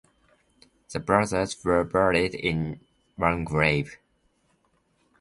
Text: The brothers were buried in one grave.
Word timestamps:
The 0.89 0.99
brothers 0.99 1.63
were 1.63 1.83
buried 1.83 2.33
in 2.33 2.79
one 3.17 3.43
grave. 3.43 3.99